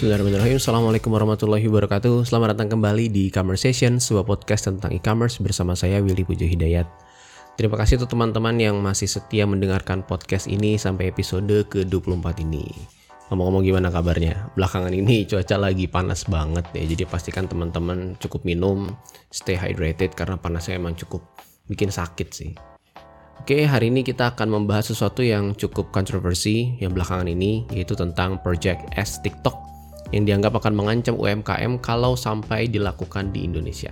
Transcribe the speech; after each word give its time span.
Bismillahirrahmanirrahim. 0.00 0.56
Assalamualaikum 0.56 1.12
warahmatullahi 1.12 1.68
wabarakatuh. 1.68 2.24
Selamat 2.24 2.56
datang 2.56 2.72
kembali 2.72 3.12
di 3.12 3.28
Conversation 3.28 4.00
Sebuah 4.00 4.24
podcast 4.24 4.64
tentang 4.72 4.96
e-commerce 4.96 5.36
bersama 5.44 5.76
saya 5.76 6.00
Willy 6.00 6.24
Pujo 6.24 6.48
Hidayat. 6.48 6.88
Terima 7.60 7.76
kasih 7.76 8.00
untuk 8.00 8.16
teman-teman 8.16 8.56
yang 8.56 8.80
masih 8.80 9.04
setia 9.04 9.44
mendengarkan 9.44 10.00
podcast 10.00 10.48
ini 10.48 10.80
sampai 10.80 11.12
episode 11.12 11.52
ke-24 11.68 12.32
ini. 12.40 12.64
Ngomong-ngomong 13.28 13.60
gimana 13.60 13.92
kabarnya? 13.92 14.48
Belakangan 14.56 14.88
ini 14.88 15.28
cuaca 15.28 15.60
lagi 15.60 15.84
panas 15.84 16.24
banget 16.24 16.64
ya 16.72 16.96
Jadi 16.96 17.04
pastikan 17.04 17.44
teman-teman 17.44 18.16
cukup 18.24 18.48
minum 18.48 18.88
Stay 19.28 19.60
hydrated 19.60 20.16
karena 20.16 20.40
panasnya 20.40 20.80
emang 20.80 20.96
cukup 20.96 21.28
bikin 21.68 21.92
sakit 21.92 22.28
sih. 22.32 22.56
Oke, 23.44 23.68
hari 23.68 23.92
ini 23.92 24.00
kita 24.00 24.32
akan 24.32 24.48
membahas 24.48 24.96
sesuatu 24.96 25.20
yang 25.20 25.52
cukup 25.60 25.92
kontroversi 25.92 26.80
yang 26.80 26.96
belakangan 26.96 27.28
ini, 27.28 27.68
yaitu 27.68 27.92
tentang 27.92 28.40
Project 28.40 28.96
S 28.96 29.20
TikTok 29.20 29.69
yang 30.10 30.26
dianggap 30.26 30.58
akan 30.58 30.74
mengancam 30.74 31.14
UMKM 31.18 31.78
kalau 31.82 32.14
sampai 32.18 32.66
dilakukan 32.66 33.30
di 33.30 33.46
Indonesia. 33.46 33.90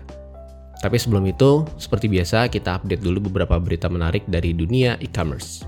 Tapi 0.79 0.95
sebelum 0.95 1.27
itu, 1.27 1.67
seperti 1.75 2.07
biasa 2.07 2.47
kita 2.47 2.79
update 2.79 3.03
dulu 3.03 3.27
beberapa 3.27 3.59
berita 3.59 3.91
menarik 3.91 4.23
dari 4.31 4.55
dunia 4.55 4.95
e-commerce. 5.03 5.67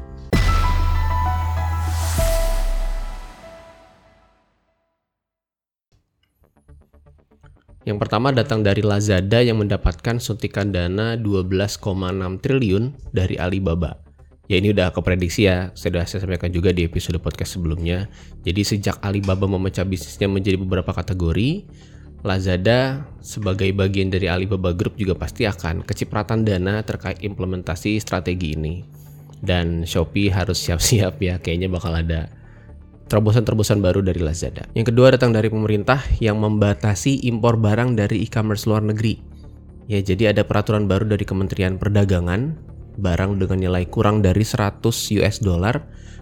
Yang 7.80 8.06
pertama 8.06 8.30
datang 8.30 8.62
dari 8.62 8.84
Lazada 8.84 9.42
yang 9.42 9.58
mendapatkan 9.58 10.20
suntikan 10.22 10.70
dana 10.70 11.18
12,6 11.18 11.80
triliun 12.38 12.94
dari 13.10 13.34
Alibaba. 13.34 14.09
Ya 14.50 14.58
ini 14.58 14.74
udah 14.74 14.90
keprediksi 14.90 15.46
ya, 15.46 15.70
saya 15.78 15.94
sudah 15.94 16.04
saya 16.10 16.20
sampaikan 16.26 16.50
juga 16.50 16.74
di 16.74 16.82
episode 16.82 17.22
podcast 17.22 17.54
sebelumnya. 17.54 18.10
Jadi 18.42 18.66
sejak 18.66 18.98
Alibaba 18.98 19.46
memecah 19.46 19.86
bisnisnya 19.86 20.26
menjadi 20.26 20.58
beberapa 20.58 20.90
kategori, 20.90 21.70
Lazada 22.26 23.06
sebagai 23.22 23.70
bagian 23.70 24.10
dari 24.10 24.26
Alibaba 24.26 24.74
Group 24.74 24.98
juga 24.98 25.14
pasti 25.14 25.46
akan 25.46 25.86
kecipratan 25.86 26.42
dana 26.42 26.82
terkait 26.82 27.22
implementasi 27.22 28.02
strategi 28.02 28.58
ini. 28.58 28.82
Dan 29.38 29.86
Shopee 29.86 30.34
harus 30.34 30.58
siap-siap 30.58 31.22
ya, 31.22 31.38
kayaknya 31.38 31.70
bakal 31.70 31.94
ada 31.94 32.26
terobosan-terobosan 33.06 33.78
baru 33.78 34.02
dari 34.02 34.18
Lazada. 34.18 34.66
Yang 34.74 34.90
kedua 34.90 35.14
datang 35.14 35.30
dari 35.30 35.46
pemerintah 35.46 36.02
yang 36.18 36.42
membatasi 36.42 37.22
impor 37.22 37.54
barang 37.54 37.94
dari 37.94 38.26
e-commerce 38.26 38.66
luar 38.66 38.82
negeri. 38.82 39.14
Ya, 39.86 40.02
jadi 40.02 40.34
ada 40.34 40.42
peraturan 40.42 40.90
baru 40.90 41.06
dari 41.06 41.22
Kementerian 41.22 41.78
Perdagangan, 41.78 42.69
barang 43.00 43.40
dengan 43.40 43.58
nilai 43.58 43.88
kurang 43.88 44.20
dari 44.20 44.44
100 44.44 44.84
US 45.18 45.36
dollar 45.40 45.80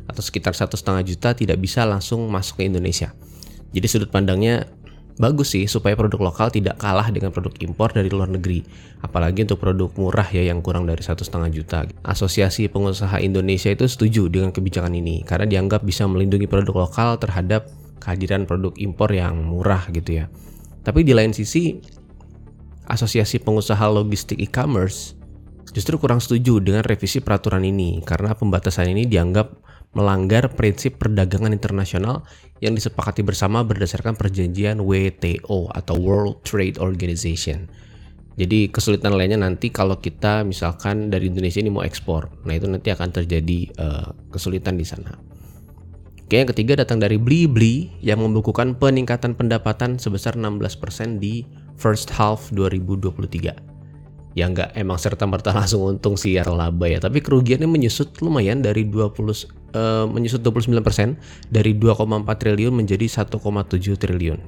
atau 0.09 0.23
sekitar 0.25 0.57
satu 0.57 0.79
setengah 0.79 1.05
juta 1.05 1.37
tidak 1.37 1.61
bisa 1.61 1.85
langsung 1.85 2.31
masuk 2.33 2.63
ke 2.63 2.71
Indonesia. 2.71 3.13
Jadi 3.75 3.87
sudut 3.91 4.09
pandangnya 4.09 4.65
bagus 5.19 5.53
sih 5.53 5.67
supaya 5.67 5.99
produk 5.99 6.31
lokal 6.31 6.49
tidak 6.49 6.79
kalah 6.79 7.11
dengan 7.11 7.35
produk 7.35 7.53
impor 7.61 7.93
dari 7.93 8.09
luar 8.09 8.31
negeri. 8.31 8.65
Apalagi 9.03 9.45
untuk 9.45 9.61
produk 9.61 9.91
murah 9.99 10.25
ya 10.31 10.49
yang 10.49 10.65
kurang 10.65 10.87
dari 10.89 11.03
satu 11.05 11.27
setengah 11.27 11.51
juta. 11.53 11.85
Asosiasi 12.07 12.71
Pengusaha 12.71 13.19
Indonesia 13.21 13.69
itu 13.69 13.85
setuju 13.85 14.31
dengan 14.31 14.55
kebijakan 14.55 14.95
ini 14.95 15.27
karena 15.27 15.45
dianggap 15.45 15.85
bisa 15.85 16.09
melindungi 16.09 16.49
produk 16.49 16.89
lokal 16.89 17.19
terhadap 17.21 17.69
kehadiran 17.99 18.47
produk 18.47 18.73
impor 18.79 19.11
yang 19.11 19.37
murah 19.43 19.91
gitu 19.91 20.25
ya. 20.25 20.31
Tapi 20.87 21.05
di 21.05 21.13
lain 21.13 21.37
sisi, 21.37 21.77
Asosiasi 22.89 23.43
Pengusaha 23.45 23.85
Logistik 23.93 24.41
E-commerce 24.41 25.18
justru 25.73 26.01
kurang 26.01 26.23
setuju 26.23 26.61
dengan 26.63 26.81
revisi 26.85 27.21
peraturan 27.21 27.65
ini 27.65 28.01
karena 28.05 28.33
pembatasan 28.33 28.93
ini 28.93 29.05
dianggap 29.05 29.53
melanggar 29.97 30.53
prinsip 30.53 31.01
perdagangan 31.01 31.55
internasional 31.55 32.25
yang 32.61 32.77
disepakati 32.77 33.25
bersama 33.25 33.65
berdasarkan 33.65 34.15
perjanjian 34.15 34.85
WTO 34.85 35.73
atau 35.73 35.97
World 35.97 36.45
Trade 36.45 36.77
Organization. 36.77 37.71
Jadi 38.39 38.71
kesulitan 38.71 39.19
lainnya 39.19 39.43
nanti 39.43 39.75
kalau 39.75 39.99
kita 39.99 40.47
misalkan 40.47 41.11
dari 41.11 41.27
Indonesia 41.27 41.59
ini 41.59 41.75
mau 41.75 41.83
ekspor, 41.83 42.31
nah 42.47 42.55
itu 42.55 42.71
nanti 42.71 42.95
akan 42.95 43.11
terjadi 43.11 43.59
uh, 43.83 44.15
kesulitan 44.31 44.79
di 44.79 44.87
sana. 44.87 45.19
Oke, 46.23 46.39
yang 46.39 46.47
ketiga 46.47 46.79
datang 46.79 47.03
dari 47.03 47.17
Blibli 47.19 47.89
yang 48.05 48.21
membukukan 48.23 48.79
peningkatan 48.79 49.35
pendapatan 49.35 49.99
sebesar 49.99 50.39
16% 50.39 51.19
di 51.19 51.43
first 51.75 52.15
half 52.15 52.53
2023 52.55 53.78
ya 54.39 54.47
nggak 54.47 54.79
emang 54.79 54.99
serta 55.03 55.27
merta 55.27 55.51
langsung 55.51 55.83
untung 55.83 56.15
ya 56.23 56.47
laba 56.47 56.87
ya. 56.87 57.03
Tapi 57.03 57.19
kerugiannya 57.19 57.67
menyusut 57.67 58.23
lumayan 58.23 58.63
dari 58.63 58.87
20 58.87 59.19
uh, 59.75 60.07
menyusut 60.07 60.41
29% 60.47 61.51
dari 61.51 61.75
2,4 61.75 62.23
triliun 62.23 62.75
menjadi 62.75 63.07
1,7 63.27 63.35
triliun. 63.99 64.41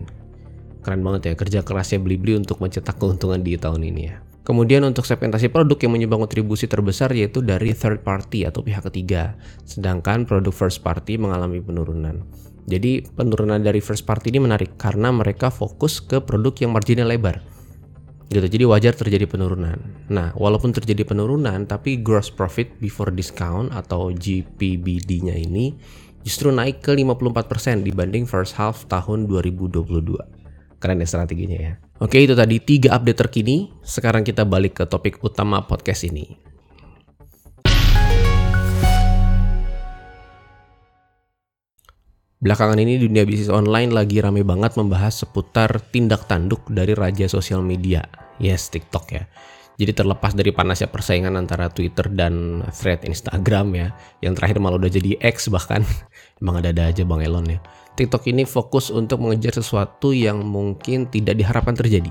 Keren 0.81 1.03
banget 1.05 1.23
ya 1.29 1.35
kerja 1.35 1.61
kerasnya 1.67 1.99
beli-beli 2.01 2.39
untuk 2.39 2.63
mencetak 2.63 2.97
keuntungan 2.97 3.43
di 3.43 3.59
tahun 3.59 3.83
ini 3.83 4.03
ya. 4.07 4.17
Kemudian 4.41 4.81
untuk 4.89 5.05
segmentasi 5.05 5.53
produk 5.53 5.77
yang 5.85 5.93
menyumbang 5.93 6.25
kontribusi 6.25 6.65
terbesar 6.65 7.13
yaitu 7.13 7.45
dari 7.45 7.77
third 7.77 8.01
party 8.01 8.49
atau 8.49 8.65
pihak 8.65 8.89
ketiga, 8.89 9.37
sedangkan 9.69 10.25
produk 10.25 10.51
first 10.51 10.81
party 10.81 11.21
mengalami 11.21 11.61
penurunan. 11.61 12.25
Jadi 12.65 13.05
penurunan 13.05 13.61
dari 13.61 13.85
first 13.85 14.09
party 14.09 14.33
ini 14.33 14.41
menarik 14.41 14.81
karena 14.81 15.13
mereka 15.13 15.53
fokus 15.53 16.01
ke 16.01 16.25
produk 16.25 16.55
yang 16.57 16.73
marginnya 16.73 17.05
lebar 17.05 17.60
gitu 18.31 18.47
jadi 18.47 18.65
wajar 18.71 18.95
terjadi 18.95 19.27
penurunan. 19.27 19.79
Nah 20.07 20.31
walaupun 20.39 20.71
terjadi 20.71 21.03
penurunan 21.03 21.67
tapi 21.67 21.99
gross 21.99 22.31
profit 22.31 22.79
before 22.79 23.11
discount 23.11 23.75
atau 23.75 24.15
GPBD-nya 24.15 25.35
ini 25.35 25.75
justru 26.23 26.55
naik 26.55 26.79
ke 26.79 26.95
54% 26.95 27.83
dibanding 27.83 28.31
first 28.31 28.55
half 28.55 28.87
tahun 28.87 29.27
2022 29.27 29.83
keren 30.81 31.03
ya 31.03 31.07
strateginya 31.11 31.59
ya. 31.59 31.75
Oke 32.01 32.23
itu 32.23 32.33
tadi 32.33 32.57
tiga 32.63 32.97
update 32.97 33.19
terkini. 33.29 33.69
Sekarang 33.85 34.25
kita 34.25 34.47
balik 34.49 34.81
ke 34.81 34.85
topik 34.89 35.21
utama 35.21 35.67
podcast 35.67 36.09
ini 36.09 36.50
Belakangan 42.41 42.81
ini 42.81 42.97
dunia 42.97 43.29
bisnis 43.29 43.53
online 43.53 43.93
lagi 43.93 44.17
rame 44.17 44.41
banget 44.41 44.73
membahas 44.81 45.13
seputar 45.13 45.77
tindak 45.93 46.25
tanduk 46.25 46.65
dari 46.73 46.97
raja 46.97 47.29
sosial 47.29 47.61
media, 47.61 48.01
yes 48.41 48.73
TikTok 48.73 49.13
ya. 49.13 49.29
Jadi 49.77 49.93
terlepas 49.93 50.33
dari 50.33 50.49
panasnya 50.49 50.89
persaingan 50.89 51.37
antara 51.37 51.69
Twitter 51.69 52.09
dan 52.09 52.65
thread 52.73 53.05
Instagram 53.05 53.77
ya, 53.77 53.93
yang 54.25 54.33
terakhir 54.33 54.57
malah 54.57 54.81
udah 54.81 54.89
jadi 54.89 55.21
X 55.21 55.53
bahkan, 55.53 55.85
emang 56.41 56.65
ada-ada 56.65 56.89
aja 56.89 57.05
Bang 57.05 57.21
Elon 57.21 57.45
ya. 57.45 57.61
TikTok 58.01 58.25
ini 58.33 58.49
fokus 58.49 58.89
untuk 58.89 59.21
mengejar 59.21 59.61
sesuatu 59.61 60.17
yang 60.17 60.41
mungkin 60.41 61.13
tidak 61.13 61.37
diharapkan 61.37 61.77
terjadi. 61.77 62.09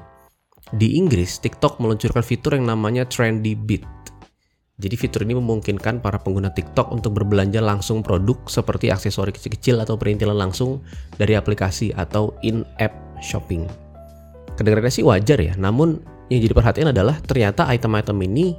Di 0.70 0.94
Inggris, 0.94 1.42
TikTok 1.42 1.82
meluncurkan 1.82 2.22
fitur 2.22 2.54
yang 2.54 2.70
namanya 2.70 3.02
Trendy 3.10 3.58
Beat 3.58 3.82
jadi 4.80 4.96
fitur 4.96 5.28
ini 5.28 5.36
memungkinkan 5.36 6.00
para 6.00 6.16
pengguna 6.16 6.56
TikTok 6.56 6.96
untuk 6.96 7.20
berbelanja 7.20 7.60
langsung 7.60 8.00
produk 8.00 8.40
seperti 8.48 8.88
aksesori 8.88 9.36
kecil-kecil 9.36 9.84
atau 9.84 10.00
perintilan 10.00 10.40
langsung 10.40 10.80
dari 11.20 11.36
aplikasi 11.36 11.92
atau 11.92 12.32
in-app 12.48 12.96
shopping. 13.20 13.68
Kedengarannya 14.56 14.92
sih 14.92 15.04
wajar 15.04 15.36
ya, 15.36 15.52
namun 15.60 16.00
yang 16.32 16.40
jadi 16.40 16.56
perhatian 16.56 16.88
adalah 16.96 17.20
ternyata 17.28 17.68
item-item 17.68 18.24
ini 18.24 18.56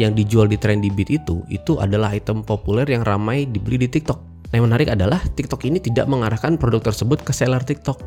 yang 0.00 0.16
dijual 0.16 0.48
di 0.48 0.56
Trendy 0.56 0.88
Beat 0.88 1.12
itu, 1.12 1.44
itu 1.52 1.76
adalah 1.76 2.16
item 2.16 2.40
populer 2.40 2.88
yang 2.88 3.04
ramai 3.04 3.44
dibeli 3.44 3.84
di 3.84 3.88
TikTok. 3.92 4.48
Nah 4.48 4.54
yang 4.56 4.72
menarik 4.72 4.88
adalah 4.88 5.20
TikTok 5.36 5.68
ini 5.68 5.84
tidak 5.84 6.08
mengarahkan 6.08 6.56
produk 6.56 6.80
tersebut 6.80 7.20
ke 7.20 7.36
seller 7.36 7.60
TikTok, 7.60 8.00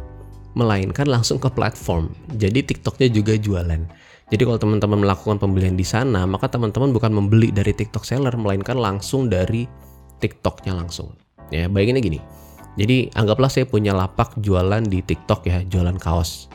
melainkan 0.58 1.06
langsung 1.06 1.38
ke 1.38 1.46
platform. 1.54 2.10
Jadi 2.42 2.66
TikToknya 2.66 3.14
juga 3.14 3.38
jualan. 3.38 4.10
Jadi 4.32 4.48
kalau 4.48 4.60
teman-teman 4.64 5.04
melakukan 5.04 5.44
pembelian 5.44 5.76
di 5.76 5.84
sana, 5.84 6.24
maka 6.24 6.48
teman-teman 6.48 6.96
bukan 6.96 7.12
membeli 7.12 7.52
dari 7.52 7.76
TikTok 7.76 8.08
seller, 8.08 8.32
melainkan 8.40 8.80
langsung 8.80 9.28
dari 9.28 9.68
TikToknya 10.24 10.72
langsung. 10.72 11.12
Ya, 11.52 11.68
bayanginnya 11.68 12.00
gini. 12.00 12.20
Jadi 12.80 13.12
anggaplah 13.12 13.52
saya 13.52 13.68
punya 13.68 13.92
lapak 13.92 14.40
jualan 14.40 14.88
di 14.88 15.04
TikTok 15.04 15.52
ya, 15.52 15.60
jualan 15.68 16.00
kaos. 16.00 16.48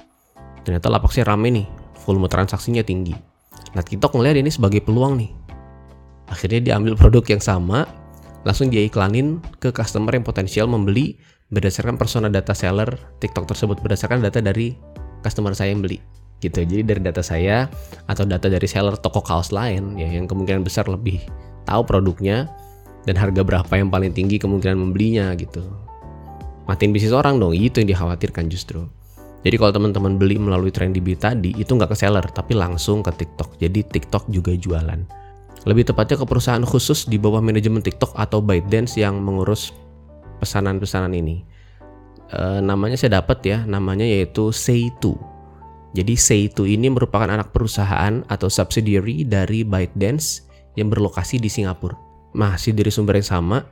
Ternyata 0.64 0.88
lapak 0.88 1.12
saya 1.12 1.28
rame 1.28 1.52
nih, 1.52 1.66
volume 2.08 2.32
transaksinya 2.32 2.80
tinggi. 2.80 3.12
Nah 3.76 3.84
TikTok 3.84 4.16
ngeliat 4.16 4.40
ini 4.40 4.48
sebagai 4.48 4.80
peluang 4.80 5.20
nih. 5.20 5.30
Akhirnya 6.32 6.60
dia 6.64 6.72
ambil 6.80 6.96
produk 7.00 7.28
yang 7.28 7.44
sama, 7.44 7.84
langsung 8.48 8.72
dia 8.72 8.80
iklanin 8.88 9.44
ke 9.60 9.68
customer 9.68 10.16
yang 10.16 10.24
potensial 10.24 10.64
membeli 10.64 11.20
berdasarkan 11.52 12.00
persona 12.00 12.32
data 12.32 12.56
seller 12.56 12.88
TikTok 13.20 13.52
tersebut 13.52 13.78
berdasarkan 13.84 14.24
data 14.24 14.40
dari 14.40 14.74
customer 15.20 15.52
saya 15.52 15.76
yang 15.76 15.84
beli 15.84 16.02
gitu. 16.40 16.64
Jadi 16.64 16.82
dari 16.84 17.00
data 17.00 17.22
saya 17.24 17.68
atau 18.06 18.28
data 18.28 18.46
dari 18.46 18.64
seller 18.68 18.96
toko 19.00 19.24
kaos 19.24 19.50
lain 19.50 19.96
ya 19.96 20.08
yang 20.08 20.28
kemungkinan 20.28 20.62
besar 20.62 20.86
lebih 20.86 21.24
tahu 21.64 21.82
produknya 21.84 22.48
dan 23.06 23.14
harga 23.14 23.42
berapa 23.46 23.72
yang 23.72 23.88
paling 23.88 24.12
tinggi 24.12 24.36
kemungkinan 24.36 24.76
membelinya 24.76 25.32
gitu. 25.38 25.62
Matiin 26.66 26.90
bisnis 26.90 27.14
orang 27.14 27.38
dong, 27.38 27.54
itu 27.54 27.78
yang 27.78 27.94
dikhawatirkan 27.94 28.50
justru. 28.50 28.90
Jadi 29.46 29.54
kalau 29.62 29.70
teman-teman 29.70 30.18
beli 30.18 30.42
melalui 30.42 30.74
Trendybeat 30.74 31.22
tadi 31.22 31.54
itu 31.54 31.70
nggak 31.70 31.94
ke 31.94 31.96
seller 31.96 32.26
tapi 32.34 32.58
langsung 32.58 33.06
ke 33.06 33.14
TikTok. 33.14 33.62
Jadi 33.62 33.86
TikTok 33.86 34.26
juga 34.26 34.50
jualan. 34.58 34.98
Lebih 35.62 35.86
tepatnya 35.86 36.18
ke 36.18 36.26
perusahaan 36.26 36.66
khusus 36.66 37.06
di 37.06 37.14
bawah 37.14 37.38
manajemen 37.38 37.78
TikTok 37.78 38.18
atau 38.18 38.42
ByteDance 38.42 38.98
yang 38.98 39.22
mengurus 39.22 39.70
pesanan-pesanan 40.42 41.14
ini. 41.14 41.46
uh, 42.34 42.58
namanya 42.58 42.98
saya 42.98 43.22
dapat 43.22 43.38
ya, 43.46 43.62
namanya 43.62 44.02
yaitu 44.02 44.50
Seitu. 44.50 45.14
Jadi 45.96 46.12
Seitu 46.12 46.68
ini 46.68 46.92
merupakan 46.92 47.24
anak 47.24 47.56
perusahaan 47.56 48.20
atau 48.28 48.52
subsidiary 48.52 49.24
dari 49.24 49.64
ByteDance 49.64 50.44
yang 50.76 50.92
berlokasi 50.92 51.40
di 51.40 51.48
Singapura. 51.48 51.96
Masih 52.36 52.76
dari 52.76 52.92
sumber 52.92 53.16
yang 53.16 53.24
sama, 53.24 53.64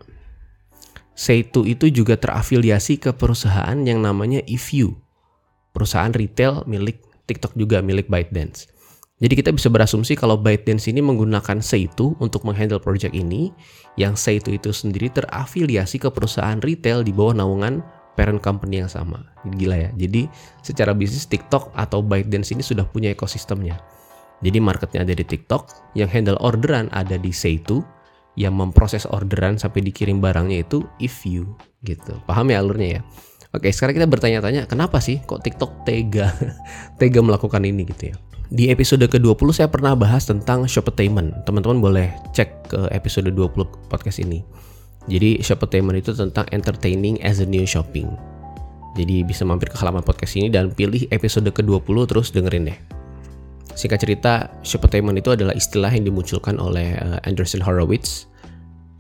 Seitu 1.13 1.69
itu 1.69 1.93
juga 1.93 2.17
terafiliasi 2.17 2.97
ke 2.97 3.13
perusahaan 3.13 3.77
yang 3.85 4.01
namanya 4.01 4.41
eView, 4.49 4.97
perusahaan 5.77 6.11
retail 6.17 6.65
milik 6.65 7.05
TikTok 7.29 7.53
juga 7.61 7.85
milik 7.85 8.09
ByteDance. 8.09 8.73
Jadi 9.21 9.35
kita 9.39 9.53
bisa 9.53 9.69
berasumsi 9.69 10.17
kalau 10.17 10.41
ByteDance 10.41 10.89
ini 10.89 11.05
menggunakan 11.05 11.61
Seitu 11.61 12.17
untuk 12.25 12.49
menghandle 12.49 12.81
project 12.81 13.13
ini, 13.13 13.53
yang 14.01 14.17
Seitu 14.17 14.57
itu 14.57 14.73
sendiri 14.73 15.13
terafiliasi 15.13 16.01
ke 16.01 16.09
perusahaan 16.09 16.59
retail 16.59 17.05
di 17.05 17.13
bawah 17.13 17.37
naungan 17.37 17.85
parent 18.15 18.41
company 18.41 18.83
yang 18.83 18.91
sama. 18.91 19.23
Gila 19.59 19.77
ya. 19.77 19.91
Jadi 19.95 20.27
secara 20.63 20.95
bisnis 20.95 21.27
TikTok 21.27 21.75
atau 21.75 22.01
ByteDance 22.01 22.55
ini 22.55 22.63
sudah 22.63 22.87
punya 22.87 23.13
ekosistemnya. 23.15 23.79
Jadi 24.43 24.59
marketnya 24.59 25.07
ada 25.07 25.15
di 25.15 25.25
TikTok, 25.25 25.95
yang 25.97 26.11
handle 26.11 26.39
orderan 26.43 26.91
ada 26.93 27.17
di 27.17 27.31
Seitu, 27.31 27.81
yang 28.35 28.59
memproses 28.59 29.07
orderan 29.07 29.57
sampai 29.57 29.81
dikirim 29.81 30.19
barangnya 30.19 30.67
itu 30.67 30.83
if 30.99 31.23
you 31.23 31.55
gitu. 31.87 32.19
Paham 32.27 32.51
ya 32.51 32.61
alurnya 32.61 33.01
ya? 33.01 33.03
Oke, 33.55 33.71
sekarang 33.71 33.95
kita 33.95 34.11
bertanya-tanya, 34.11 34.67
kenapa 34.67 34.99
sih 34.99 35.23
kok 35.23 35.47
TikTok 35.47 35.87
tega 35.87 36.35
tega 37.01 37.23
melakukan 37.23 37.63
ini 37.63 37.87
gitu 37.87 38.11
ya? 38.11 38.17
Di 38.51 38.69
episode 38.69 39.07
ke-20 39.07 39.49
saya 39.55 39.69
pernah 39.71 39.97
bahas 39.97 40.27
tentang 40.27 40.67
Shoptainment. 40.69 41.47
Teman-teman 41.49 41.79
boleh 41.81 42.09
cek 42.35 42.69
ke 42.69 42.81
episode 42.93 43.31
20 43.31 43.89
podcast 43.89 44.21
ini. 44.21 44.45
Jadi 45.05 45.45
Shoptainment 45.45 46.01
itu 46.01 46.17
tentang 46.17 46.49
entertaining 46.49 47.21
as 47.21 47.45
a 47.45 47.47
new 47.49 47.69
shopping. 47.69 48.09
Jadi 48.95 49.27
bisa 49.27 49.45
mampir 49.45 49.69
ke 49.69 49.77
halaman 49.77 50.01
podcast 50.01 50.39
ini 50.39 50.49
dan 50.49 50.71
pilih 50.73 51.05
episode 51.11 51.45
ke-20 51.51 51.97
terus 52.09 52.31
dengerin 52.33 52.73
deh. 52.73 52.79
Singkat 53.75 53.99
cerita, 54.07 54.33
Shoptainment 54.63 55.19
itu 55.19 55.35
adalah 55.35 55.53
istilah 55.53 55.91
yang 55.91 56.07
dimunculkan 56.07 56.57
oleh 56.63 56.95
eh, 56.95 57.19
Anderson 57.27 57.61
Horowitz 57.61 58.31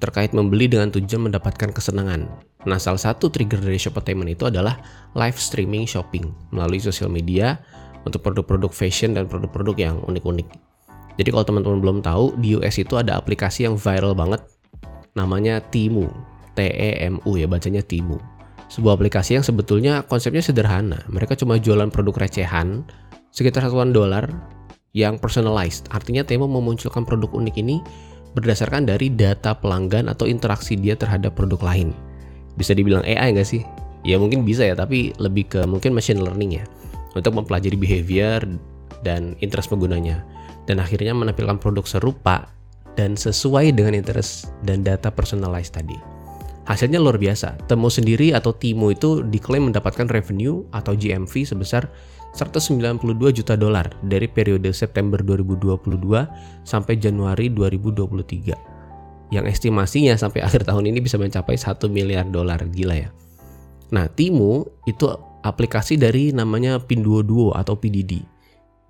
terkait 0.03 0.35
membeli 0.37 0.69
dengan 0.69 0.93
tujuan 0.93 1.31
mendapatkan 1.31 1.71
kesenangan. 1.73 2.29
Nah, 2.69 2.77
salah 2.77 3.01
satu 3.01 3.31
trigger 3.31 3.63
dari 3.63 3.81
Shoptainment 3.81 4.29
itu 4.29 4.51
adalah 4.51 4.83
live 5.17 5.39
streaming 5.39 5.89
shopping 5.89 6.29
melalui 6.53 6.83
sosial 6.83 7.09
media 7.09 7.57
untuk 8.05 8.21
produk-produk 8.21 8.69
fashion 8.75 9.17
dan 9.17 9.25
produk-produk 9.31 9.77
yang 9.79 9.97
unik-unik. 10.05 10.49
Jadi 11.15 11.29
kalau 11.31 11.45
teman-teman 11.47 11.79
belum 11.81 11.99
tahu, 12.03 12.37
di 12.43 12.59
US 12.59 12.77
itu 12.83 12.99
ada 12.99 13.15
aplikasi 13.17 13.65
yang 13.65 13.79
viral 13.79 14.13
banget 14.19 14.43
namanya 15.15 15.63
Timu. 15.63 16.11
T-E-M-U 16.55 17.35
ya 17.35 17.51
bacanya 17.51 17.83
Timu. 17.83 18.19
Sebuah 18.71 18.95
aplikasi 18.95 19.39
yang 19.39 19.47
sebetulnya 19.47 20.07
konsepnya 20.07 20.43
sederhana. 20.43 21.03
Mereka 21.11 21.35
cuma 21.35 21.59
jualan 21.59 21.91
produk 21.91 22.27
recehan 22.27 22.87
sekitar 23.35 23.67
satuan 23.67 23.91
dolar 23.91 24.31
yang 24.95 25.19
personalized. 25.19 25.91
Artinya 25.91 26.23
Temu 26.23 26.47
memunculkan 26.47 27.03
produk 27.03 27.35
unik 27.35 27.55
ini 27.59 27.83
berdasarkan 28.35 28.87
dari 28.87 29.11
data 29.11 29.55
pelanggan 29.55 30.07
atau 30.11 30.27
interaksi 30.27 30.79
dia 30.79 30.95
terhadap 30.95 31.35
produk 31.35 31.59
lain. 31.63 31.91
Bisa 32.55 32.75
dibilang 32.75 33.03
AI 33.03 33.35
nggak 33.35 33.47
sih? 33.47 33.63
Ya 34.07 34.19
mungkin 34.19 34.47
bisa 34.47 34.63
ya, 34.63 34.79
tapi 34.79 35.11
lebih 35.19 35.51
ke 35.51 35.61
mungkin 35.67 35.91
machine 35.91 36.23
learning 36.23 36.63
ya 36.63 36.65
untuk 37.19 37.35
mempelajari 37.35 37.75
behavior 37.75 38.43
dan 39.03 39.35
interest 39.43 39.71
penggunanya 39.71 40.23
dan 40.67 40.83
akhirnya 40.83 41.15
menampilkan 41.15 41.59
produk 41.59 41.87
serupa 41.87 42.51
dan 42.95 43.19
sesuai 43.19 43.75
dengan 43.75 43.95
interest 43.95 44.51
dan 44.63 44.83
data 44.87 45.11
personalized 45.11 45.75
tadi. 45.75 45.95
Hasilnya 46.65 46.97
luar 46.97 47.21
biasa. 47.21 47.61
Temu 47.69 47.93
sendiri 47.93 48.33
atau 48.33 48.57
Timo 48.57 48.89
itu 48.89 49.21
diklaim 49.21 49.69
mendapatkan 49.69 50.09
revenue 50.09 50.65
atau 50.73 50.97
GMV 50.97 51.45
sebesar 51.45 51.93
192 52.35 53.05
juta 53.31 53.55
dolar 53.55 53.93
dari 54.01 54.27
periode 54.27 54.73
September 54.73 55.21
2022 55.21 55.87
sampai 56.65 56.97
Januari 56.97 57.53
2023. 57.53 59.31
Yang 59.31 59.45
estimasinya 59.53 60.17
sampai 60.17 60.41
akhir 60.41 60.65
tahun 60.65 60.89
ini 60.89 61.05
bisa 61.05 61.21
mencapai 61.21 61.55
1 61.55 61.85
miliar 61.93 62.25
dolar. 62.33 62.65
Gila 62.65 62.97
ya. 62.97 63.11
Nah, 63.93 64.09
Timo 64.09 64.65
itu 64.89 65.05
aplikasi 65.45 66.01
dari 66.01 66.33
namanya 66.33 66.81
Pinduoduo 66.81 67.53
atau 67.53 67.77
PDD. 67.77 68.34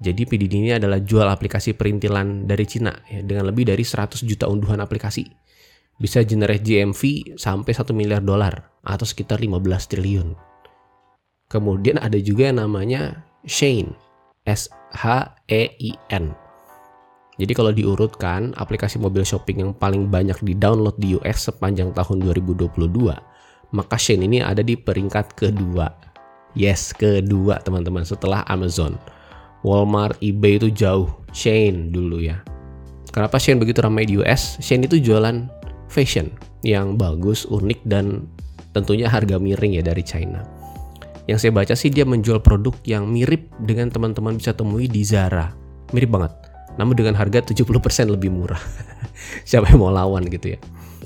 Jadi 0.03 0.27
PDD 0.27 0.53
ini 0.59 0.73
adalah 0.75 0.99
jual 0.99 1.25
aplikasi 1.25 1.79
perintilan 1.79 2.51
dari 2.51 2.67
Cina 2.67 2.91
ya, 3.07 3.23
dengan 3.23 3.51
lebih 3.51 3.71
dari 3.71 3.83
100 3.87 4.27
juta 4.27 4.51
unduhan 4.51 4.83
aplikasi. 4.83 5.27
Bisa 5.95 6.27
generate 6.27 6.67
GMV 6.67 7.35
sampai 7.39 7.71
1 7.71 7.95
miliar 7.95 8.19
dolar 8.19 8.75
atau 8.83 9.07
sekitar 9.07 9.39
15 9.39 9.63
triliun. 9.87 10.29
Kemudian 11.47 12.03
ada 12.03 12.19
juga 12.19 12.51
yang 12.51 12.59
namanya 12.59 13.23
Shane, 13.47 13.95
S 14.43 14.67
H 14.91 15.31
E 15.47 15.71
I 15.79 15.95
N. 16.11 16.35
Jadi 17.39 17.53
kalau 17.55 17.71
diurutkan 17.71 18.55
aplikasi 18.59 18.99
mobil 18.99 19.23
shopping 19.23 19.63
yang 19.63 19.73
paling 19.75 20.11
banyak 20.11 20.39
di-download 20.43 20.99
di 20.99 21.19
US 21.19 21.51
sepanjang 21.51 21.95
tahun 21.95 22.23
2022, 22.27 22.71
maka 23.75 23.97
Shane 23.99 24.27
ini 24.27 24.43
ada 24.43 24.63
di 24.63 24.75
peringkat 24.75 25.35
kedua 25.35 26.15
Yes, 26.55 26.95
kedua 26.95 27.59
teman-teman 27.59 28.07
setelah 28.07 28.47
Amazon. 28.47 28.95
Walmart, 29.65 30.21
eBay 30.21 30.61
itu 30.61 30.69
jauh. 30.71 31.09
Shane 31.35 31.91
dulu 31.91 32.23
ya. 32.23 32.45
Kenapa 33.11 33.41
Shane 33.41 33.59
begitu 33.59 33.83
ramai 33.83 34.07
di 34.07 34.21
US? 34.21 34.61
Shane 34.61 34.87
itu 34.87 35.01
jualan 35.01 35.51
fashion 35.91 36.31
yang 36.63 36.95
bagus, 36.95 37.49
unik 37.49 37.81
dan 37.89 38.29
tentunya 38.77 39.09
harga 39.09 39.41
miring 39.41 39.81
ya 39.81 39.83
dari 39.83 40.05
China. 40.05 40.45
Yang 41.25 41.49
saya 41.49 41.53
baca 41.57 41.75
sih 41.75 41.89
dia 41.89 42.05
menjual 42.05 42.45
produk 42.45 42.77
yang 42.85 43.09
mirip 43.09 43.49
dengan 43.65 43.89
teman-teman 43.89 44.37
bisa 44.37 44.53
temui 44.53 44.85
di 44.85 45.01
Zara. 45.01 45.49
Mirip 45.97 46.13
banget. 46.13 46.33
Namun 46.77 46.93
dengan 46.93 47.17
harga 47.17 47.41
70% 47.41 47.65
lebih 48.13 48.29
murah. 48.29 48.61
Siapa 49.49 49.73
yang 49.73 49.81
mau 49.81 49.95
lawan 49.95 50.29
gitu 50.29 50.53
ya. 50.55 50.59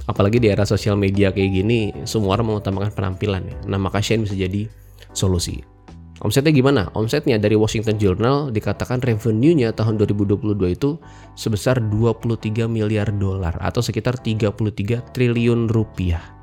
Apalagi 0.09 0.41
di 0.41 0.49
era 0.49 0.65
sosial 0.65 0.97
media 0.97 1.31
kayak 1.31 1.51
gini, 1.53 1.93
semua 2.09 2.35
orang 2.35 2.57
mengutamakan 2.57 2.91
penampilan 2.97 3.45
ya. 3.47 3.57
Nah, 3.69 3.79
maka 3.79 4.01
Shane 4.01 4.25
bisa 4.25 4.35
jadi 4.35 4.67
solusi. 5.13 5.78
Omsetnya 6.19 6.51
gimana? 6.51 6.91
Omsetnya 6.99 7.39
dari 7.39 7.55
Washington 7.55 7.95
Journal 7.95 8.51
dikatakan 8.51 8.99
revenue-nya 8.99 9.71
tahun 9.71 10.03
2022 10.03 10.59
itu 10.75 10.99
sebesar 11.39 11.79
23 11.79 12.67
miliar 12.67 13.15
dolar 13.15 13.55
atau 13.63 13.79
sekitar 13.79 14.19
33 14.19 15.15
triliun 15.15 15.71
rupiah. 15.71 16.35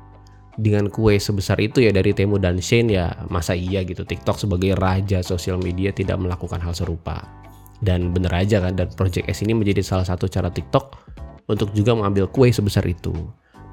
Dengan 0.56 0.88
kue 0.88 1.20
sebesar 1.20 1.60
itu 1.60 1.84
ya 1.84 1.92
dari 1.92 2.16
Temu 2.16 2.40
dan 2.40 2.56
Shane 2.56 2.88
ya 2.88 3.12
masa 3.28 3.52
iya 3.52 3.84
gitu 3.84 4.08
TikTok 4.08 4.40
sebagai 4.40 4.72
raja 4.80 5.20
sosial 5.20 5.60
media 5.60 5.92
tidak 5.92 6.16
melakukan 6.16 6.56
hal 6.64 6.72
serupa. 6.72 7.28
Dan 7.76 8.16
bener 8.16 8.32
aja 8.32 8.64
kan 8.64 8.72
dan 8.72 8.88
Project 8.96 9.28
S 9.28 9.44
ini 9.44 9.52
menjadi 9.52 9.84
salah 9.84 10.08
satu 10.08 10.24
cara 10.24 10.48
TikTok 10.48 10.96
untuk 11.52 11.76
juga 11.76 11.92
mengambil 11.92 12.32
kue 12.32 12.48
sebesar 12.48 12.88
itu. 12.88 13.12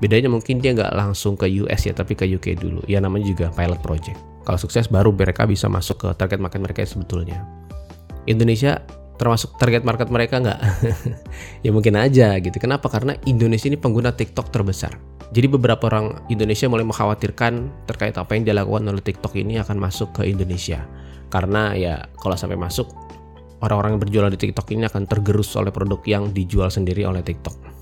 Bedanya 0.03 0.27
mungkin 0.27 0.59
dia 0.59 0.75
nggak 0.75 0.99
langsung 0.99 1.39
ke 1.39 1.47
US 1.63 1.87
ya 1.87 1.95
tapi 1.95 2.11
ke 2.11 2.27
UK 2.27 2.59
dulu. 2.59 2.83
Ya 2.91 2.99
namanya 2.99 3.23
juga 3.23 3.47
pilot 3.55 3.79
project. 3.79 4.19
Kalau 4.43 4.59
sukses 4.59 4.91
baru 4.91 5.15
mereka 5.15 5.47
bisa 5.47 5.71
masuk 5.71 6.03
ke 6.03 6.07
target 6.19 6.43
market 6.43 6.59
mereka 6.59 6.83
sebetulnya. 6.83 7.47
Indonesia 8.27 8.83
termasuk 9.15 9.55
target 9.55 9.87
market 9.87 10.11
mereka 10.11 10.43
nggak? 10.43 10.59
ya 11.63 11.71
mungkin 11.71 11.95
aja 11.95 12.35
gitu. 12.43 12.51
Kenapa? 12.59 12.91
Karena 12.91 13.15
Indonesia 13.23 13.71
ini 13.71 13.79
pengguna 13.79 14.11
TikTok 14.11 14.51
terbesar. 14.51 14.99
Jadi 15.31 15.47
beberapa 15.47 15.87
orang 15.87 16.27
Indonesia 16.27 16.67
mulai 16.67 16.83
mengkhawatirkan 16.83 17.87
terkait 17.87 18.19
apa 18.19 18.35
yang 18.35 18.43
dilakukan 18.43 18.83
oleh 18.83 18.99
TikTok 18.99 19.39
ini 19.39 19.55
akan 19.63 19.79
masuk 19.79 20.19
ke 20.19 20.27
Indonesia. 20.27 20.83
Karena 21.31 21.71
ya 21.79 22.11
kalau 22.19 22.35
sampai 22.35 22.59
masuk 22.59 22.91
orang-orang 23.63 23.95
yang 23.95 24.01
berjualan 24.03 24.31
di 24.35 24.51
TikTok 24.51 24.67
ini 24.75 24.83
akan 24.83 25.07
tergerus 25.07 25.55
oleh 25.55 25.71
produk 25.71 26.03
yang 26.03 26.35
dijual 26.35 26.67
sendiri 26.67 27.07
oleh 27.07 27.23
TikTok. 27.23 27.72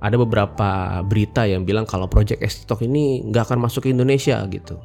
Ada 0.00 0.16
beberapa 0.16 1.00
berita 1.04 1.44
yang 1.44 1.68
bilang 1.68 1.84
kalau 1.84 2.08
project 2.08 2.40
S 2.40 2.64
TikTok 2.64 2.88
ini 2.88 3.20
nggak 3.28 3.52
akan 3.52 3.58
masuk 3.60 3.84
ke 3.84 3.92
Indonesia 3.92 4.40
gitu. 4.48 4.80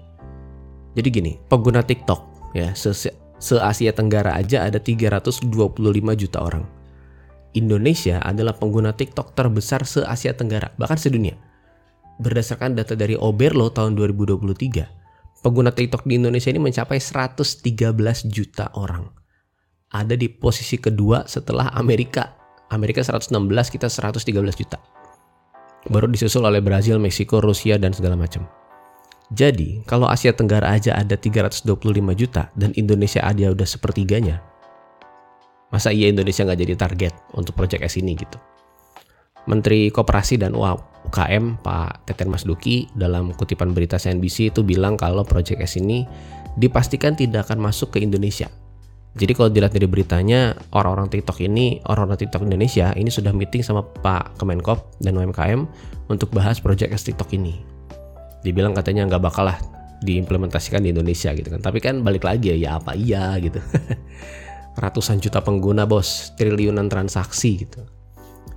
Jadi 0.96 1.08
gini, 1.08 1.34
pengguna 1.48 1.84
TikTok 1.84 2.52
ya 2.56 2.72
se-Asia 2.76 3.92
Tenggara 3.92 4.36
aja 4.36 4.64
ada 4.64 4.80
325 4.80 5.48
juta 6.20 6.40
orang. 6.40 6.68
Indonesia 7.56 8.20
adalah 8.20 8.56
pengguna 8.60 8.92
TikTok 8.92 9.32
terbesar 9.32 9.88
se-Asia 9.88 10.36
Tenggara, 10.36 10.76
bahkan 10.76 11.00
sedunia. 11.00 11.40
Berdasarkan 12.20 12.76
data 12.76 12.96
dari 12.96 13.16
Oberlo 13.16 13.72
tahun 13.72 13.96
2023, 13.96 15.44
pengguna 15.44 15.72
TikTok 15.72 16.08
di 16.08 16.20
Indonesia 16.20 16.52
ini 16.52 16.60
mencapai 16.60 17.00
113 17.00 17.64
juta 18.28 18.72
orang. 18.76 19.08
Ada 19.92 20.20
di 20.20 20.28
posisi 20.28 20.76
kedua 20.76 21.24
setelah 21.28 21.72
Amerika. 21.72 22.36
Amerika 22.72 23.00
116, 23.00 23.32
kita 23.72 23.88
113 23.88 24.32
juta. 24.60 24.80
Baru 25.86 26.10
disusul 26.10 26.46
oleh 26.46 26.66
Brazil, 26.66 26.98
Meksiko, 26.98 27.38
Rusia, 27.38 27.78
dan 27.78 27.94
segala 27.94 28.18
macam. 28.18 28.50
Jadi, 29.34 29.82
kalau 29.90 30.06
Asia 30.06 30.34
Tenggara 30.34 30.74
aja 30.74 30.98
ada 30.98 31.18
325 31.18 31.66
juta 32.14 32.54
dan 32.54 32.74
Indonesia 32.78 33.26
ada 33.26 33.54
udah 33.54 33.66
sepertiganya, 33.66 34.42
masa 35.74 35.90
iya 35.90 36.10
Indonesia 36.10 36.46
nggak 36.46 36.62
jadi 36.62 36.74
target 36.78 37.14
untuk 37.34 37.58
Project 37.58 37.82
S 37.86 37.98
ini 37.98 38.14
gitu? 38.18 38.38
Menteri 39.46 39.94
Koperasi 39.94 40.42
dan 40.42 40.58
UMKM 40.58 41.62
Pak 41.62 42.10
Teten 42.10 42.34
Mas 42.34 42.46
Duki 42.46 42.90
dalam 42.98 43.30
kutipan 43.38 43.78
berita 43.78 44.02
CNBC 44.02 44.50
itu 44.54 44.66
bilang 44.66 44.98
kalau 44.98 45.22
Project 45.22 45.62
S 45.62 45.78
ini 45.78 46.06
dipastikan 46.58 47.14
tidak 47.14 47.50
akan 47.50 47.62
masuk 47.70 47.94
ke 47.94 48.02
Indonesia. 48.02 48.50
Jadi 49.16 49.32
kalau 49.32 49.48
dilihat 49.48 49.72
dari 49.72 49.88
beritanya, 49.88 50.60
orang-orang 50.76 51.08
TikTok 51.08 51.40
ini, 51.40 51.80
orang-orang 51.88 52.20
TikTok 52.20 52.44
Indonesia 52.44 52.92
ini 53.00 53.08
sudah 53.08 53.32
meeting 53.32 53.64
sama 53.64 53.80
Pak 53.80 54.36
Kemenkop 54.36 55.00
dan 55.00 55.16
UMKM 55.16 55.64
untuk 56.12 56.36
bahas 56.36 56.60
Project 56.60 56.92
S 56.92 57.08
TikTok 57.08 57.32
ini. 57.32 57.64
Dibilang 58.44 58.76
katanya 58.76 59.08
nggak 59.08 59.24
bakal 59.24 59.48
lah 59.48 59.56
diimplementasikan 60.04 60.84
di 60.84 60.92
Indonesia 60.92 61.32
gitu 61.32 61.48
kan. 61.48 61.64
Tapi 61.64 61.80
kan 61.80 62.04
balik 62.04 62.28
lagi 62.28 62.52
ya, 62.52 62.58
ya 62.60 62.70
apa 62.76 62.92
iya 62.92 63.40
gitu. 63.40 63.64
Ratusan 64.84 65.24
juta 65.24 65.40
pengguna 65.40 65.88
bos, 65.88 66.36
triliunan 66.36 66.92
transaksi 66.92 67.64
gitu. 67.64 67.88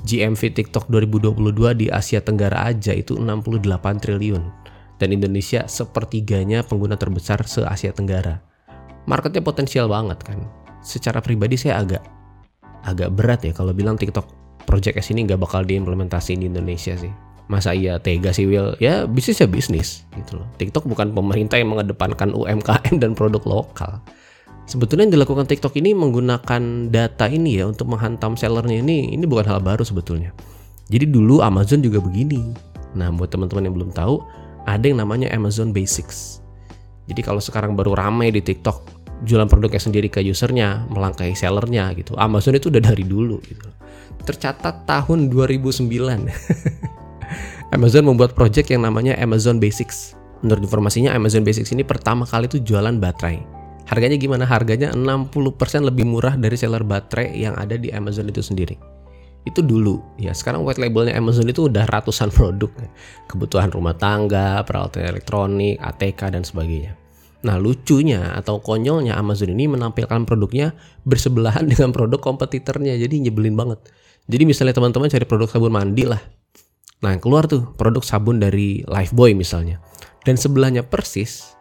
GMV 0.03 0.43
TikTok 0.59 0.91
2022 0.91 1.55
di 1.79 1.87
Asia 1.87 2.19
Tenggara 2.19 2.67
aja 2.67 2.91
itu 2.91 3.15
68 3.15 3.63
triliun. 4.03 4.43
Dan 4.99 5.15
Indonesia 5.15 5.71
sepertiganya 5.71 6.67
pengguna 6.67 6.99
terbesar 6.99 7.47
se-Asia 7.47 7.95
Tenggara 7.95 8.48
marketnya 9.09 9.41
potensial 9.41 9.89
banget 9.89 10.21
kan. 10.21 10.45
Secara 10.85 11.25
pribadi 11.25 11.57
saya 11.57 11.81
agak 11.81 12.05
agak 12.85 13.11
berat 13.17 13.43
ya 13.43 13.57
kalau 13.57 13.73
bilang 13.73 13.97
TikTok 13.99 14.29
Project 14.69 15.01
S 15.01 15.09
ini 15.17 15.25
nggak 15.25 15.41
bakal 15.41 15.65
diimplementasi 15.65 16.37
di 16.37 16.45
Indonesia 16.47 16.93
sih. 16.93 17.11
Masa 17.49 17.73
iya 17.73 17.97
tega 17.97 18.29
sih 18.37 18.45
Will? 18.45 18.77
Ya 18.77 19.09
bisnis 19.09 19.41
ya 19.41 19.49
bisnis 19.49 20.05
gitu 20.13 20.45
loh. 20.45 20.47
TikTok 20.61 20.85
bukan 20.85 21.17
pemerintah 21.17 21.57
yang 21.57 21.73
mengedepankan 21.73 22.37
UMKM 22.37 23.01
dan 23.01 23.17
produk 23.17 23.41
lokal. 23.49 24.05
Sebetulnya 24.69 25.09
yang 25.09 25.17
dilakukan 25.17 25.49
TikTok 25.49 25.81
ini 25.81 25.97
menggunakan 25.97 26.93
data 26.93 27.25
ini 27.33 27.57
ya 27.57 27.73
untuk 27.73 27.89
menghantam 27.89 28.37
sellernya 28.37 28.85
ini, 28.85 29.17
ini 29.17 29.25
bukan 29.25 29.49
hal 29.49 29.65
baru 29.65 29.81
sebetulnya. 29.81 30.37
Jadi 30.93 31.09
dulu 31.09 31.41
Amazon 31.41 31.81
juga 31.81 32.05
begini. 32.05 32.53
Nah 32.93 33.09
buat 33.09 33.33
teman-teman 33.33 33.65
yang 33.65 33.75
belum 33.81 33.91
tahu, 33.97 34.21
ada 34.69 34.85
yang 34.85 35.01
namanya 35.01 35.33
Amazon 35.33 35.73
Basics. 35.73 36.45
Jadi 37.09 37.25
kalau 37.25 37.41
sekarang 37.41 37.73
baru 37.73 37.97
ramai 37.97 38.29
di 38.29 38.45
TikTok 38.45 38.98
jualan 39.27 39.51
produknya 39.51 39.83
sendiri 39.83 40.07
ke 40.13 40.23
usernya, 40.23 40.87
melangkahi 40.91 41.35
sellernya 41.35 41.91
gitu. 41.99 42.15
Amazon 42.19 42.55
itu 42.55 42.71
udah 42.71 42.83
dari 42.83 43.03
dulu 43.03 43.43
gitu. 43.43 43.69
Tercatat 44.23 44.85
tahun 44.87 45.33
2009. 45.33 45.89
Amazon 47.77 48.05
membuat 48.09 48.33
project 48.33 48.73
yang 48.73 48.85
namanya 48.85 49.17
Amazon 49.19 49.61
Basics. 49.61 50.17
Menurut 50.45 50.65
informasinya 50.65 51.13
Amazon 51.13 51.43
Basics 51.43 51.75
ini 51.75 51.83
pertama 51.83 52.25
kali 52.25 52.47
itu 52.47 52.63
jualan 52.63 52.95
baterai. 52.97 53.43
Harganya 53.89 54.21
gimana? 54.21 54.45
Harganya 54.45 54.93
60% 54.93 55.33
lebih 55.81 56.05
murah 56.05 56.37
dari 56.37 56.61
seller 56.61 56.85
baterai 56.85 57.33
yang 57.33 57.57
ada 57.57 57.81
di 57.81 57.89
Amazon 57.89 58.29
itu 58.29 58.45
sendiri. 58.45 58.77
Itu 59.49 59.65
dulu. 59.65 60.05
Ya, 60.21 60.37
sekarang 60.37 60.61
white 60.61 60.77
labelnya 60.77 61.17
Amazon 61.17 61.49
itu 61.49 61.73
udah 61.73 61.89
ratusan 61.89 62.29
produk. 62.29 62.69
Kebutuhan 63.33 63.73
rumah 63.73 63.97
tangga, 63.97 64.61
peralatan 64.69 65.09
elektronik, 65.09 65.81
ATK 65.81 66.21
dan 66.37 66.45
sebagainya. 66.45 66.98
Nah 67.47 67.55
lucunya 67.55 68.35
atau 68.35 68.59
konyolnya 68.59 69.15
Amazon 69.15 69.55
ini 69.55 69.71
menampilkan 69.71 70.27
produknya 70.27 70.75
bersebelahan 71.07 71.67
dengan 71.71 71.95
produk 71.95 72.19
kompetitornya 72.19 72.99
jadi 72.99 73.15
nyebelin 73.29 73.55
banget. 73.55 73.79
Jadi 74.29 74.45
misalnya 74.45 74.77
teman-teman 74.77 75.09
cari 75.09 75.25
produk 75.25 75.49
sabun 75.49 75.73
mandi 75.73 76.05
lah. 76.05 76.21
Nah 77.01 77.15
yang 77.15 77.23
keluar 77.23 77.47
tuh 77.47 77.73
produk 77.79 78.03
sabun 78.03 78.43
dari 78.43 78.83
Lifebuoy 78.85 79.33
misalnya. 79.39 79.79
Dan 80.27 80.35
sebelahnya 80.37 80.85
persis 80.85 81.57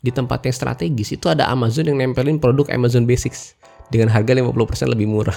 di 0.00 0.14
tempat 0.14 0.46
yang 0.46 0.54
strategis 0.54 1.18
itu 1.18 1.26
ada 1.26 1.50
Amazon 1.50 1.90
yang 1.90 1.98
nempelin 1.98 2.38
produk 2.38 2.70
Amazon 2.70 3.04
Basics 3.04 3.58
dengan 3.90 4.08
harga 4.14 4.32
50% 4.32 4.94
lebih 4.94 5.10
murah. 5.10 5.36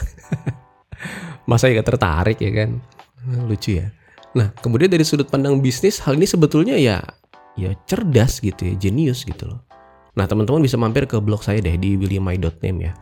Masa 1.49 1.67
ya 1.73 1.81
tertarik 1.81 2.37
ya 2.37 2.51
kan? 2.53 2.77
Lucu 3.49 3.81
ya. 3.81 3.89
Nah, 4.37 4.53
kemudian 4.61 4.93
dari 4.93 5.01
sudut 5.01 5.25
pandang 5.25 5.57
bisnis, 5.57 5.97
hal 6.05 6.13
ini 6.13 6.29
sebetulnya 6.29 6.77
ya 6.77 7.01
ya 7.57 7.73
cerdas 7.89 8.37
gitu 8.39 8.69
ya, 8.69 8.73
jenius 8.77 9.25
gitu 9.25 9.49
loh. 9.49 9.68
Nah, 10.17 10.25
teman-teman 10.25 10.65
bisa 10.65 10.79
mampir 10.79 11.05
ke 11.05 11.21
blog 11.21 11.45
saya 11.45 11.61
deh 11.61 11.77
di 11.77 11.93
williammai.name 11.99 12.79
ya. 12.81 12.93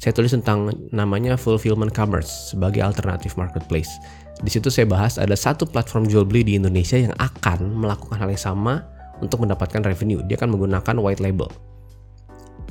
Saya 0.00 0.16
tulis 0.16 0.32
tentang 0.32 0.72
namanya 0.90 1.36
fulfillment 1.36 1.92
commerce 1.92 2.56
sebagai 2.56 2.80
alternatif 2.80 3.36
marketplace. 3.36 3.90
Di 4.40 4.48
situ 4.48 4.72
saya 4.72 4.88
bahas 4.88 5.20
ada 5.20 5.36
satu 5.36 5.68
platform 5.68 6.08
jual 6.08 6.24
beli 6.24 6.42
di 6.42 6.52
Indonesia 6.56 6.96
yang 6.96 7.12
akan 7.20 7.76
melakukan 7.84 8.16
hal 8.16 8.32
yang 8.32 8.40
sama 8.40 8.88
untuk 9.20 9.44
mendapatkan 9.44 9.84
revenue. 9.84 10.24
Dia 10.24 10.40
akan 10.40 10.56
menggunakan 10.56 10.96
white 11.04 11.20
label. 11.20 11.52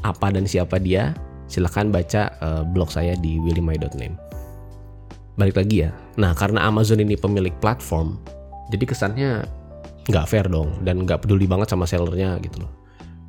Apa 0.02 0.34
dan 0.34 0.50
siapa 0.50 0.82
dia? 0.82 1.14
Silahkan 1.46 1.94
baca 1.94 2.34
uh, 2.42 2.64
blog 2.66 2.90
saya 2.90 3.14
di 3.14 3.38
williammai.name. 3.38 4.18
Balik 5.38 5.62
lagi 5.62 5.86
ya. 5.86 5.94
Nah, 6.18 6.34
karena 6.34 6.66
Amazon 6.66 6.98
ini 7.00 7.14
pemilik 7.14 7.54
platform, 7.62 8.18
jadi 8.74 8.84
kesannya 8.90 9.30
nggak 10.10 10.26
fair 10.26 10.50
dong 10.50 10.82
dan 10.82 11.06
nggak 11.06 11.22
peduli 11.22 11.46
banget 11.46 11.70
sama 11.70 11.86
sellernya 11.86 12.42
gitu 12.42 12.66
loh 12.66 12.80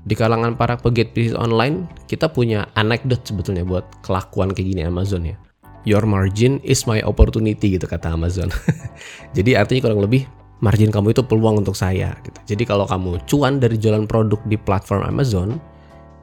di 0.09 0.14
kalangan 0.16 0.57
para 0.57 0.80
pegiat 0.80 1.12
bisnis 1.12 1.37
online, 1.37 1.85
kita 2.09 2.33
punya 2.33 2.64
anekdot 2.73 3.21
sebetulnya 3.21 3.69
buat 3.69 3.85
kelakuan 4.00 4.57
kayak 4.57 4.73
gini 4.73 4.83
Amazon 4.88 5.28
ya. 5.28 5.37
Your 5.85 6.04
margin 6.04 6.61
is 6.64 6.85
my 6.85 7.00
opportunity 7.04 7.76
gitu 7.76 7.88
kata 7.88 8.12
Amazon. 8.12 8.52
Jadi 9.37 9.57
artinya 9.57 9.88
kurang 9.88 10.04
lebih 10.04 10.28
margin 10.61 10.92
kamu 10.92 11.16
itu 11.16 11.25
peluang 11.25 11.64
untuk 11.64 11.76
saya 11.76 12.16
gitu. 12.25 12.40
Jadi 12.57 12.62
kalau 12.69 12.85
kamu 12.85 13.21
cuan 13.28 13.61
dari 13.61 13.76
jualan 13.80 14.04
produk 14.04 14.40
di 14.45 14.57
platform 14.61 15.09
Amazon, 15.09 15.57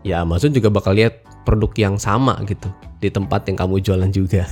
ya 0.06 0.22
Amazon 0.22 0.54
juga 0.54 0.70
bakal 0.70 0.98
lihat 0.98 1.26
produk 1.46 1.74
yang 1.78 1.96
sama 1.98 2.38
gitu 2.46 2.70
di 3.02 3.10
tempat 3.10 3.50
yang 3.50 3.58
kamu 3.58 3.82
jualan 3.82 4.10
juga. 4.14 4.46